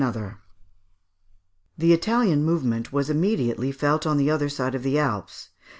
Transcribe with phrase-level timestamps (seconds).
[0.01, 0.33] ]The
[1.93, 5.49] Italian movement was immediately felt on the other side of the Alps.